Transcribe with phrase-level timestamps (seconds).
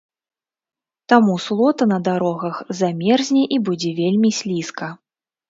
[1.11, 4.91] Таму слота на дарогах замерзне і будзе вельмі слізка.